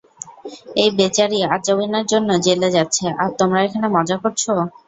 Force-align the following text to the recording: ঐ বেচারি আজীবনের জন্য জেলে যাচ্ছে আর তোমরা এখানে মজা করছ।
ঐ 0.75 0.95
বেচারি 0.97 1.39
আজীবনের 1.49 2.05
জন্য 2.11 2.29
জেলে 2.45 2.69
যাচ্ছে 2.75 3.05
আর 3.21 3.29
তোমরা 3.39 3.59
এখানে 3.67 3.87
মজা 3.95 4.17
করছ। 4.23 4.43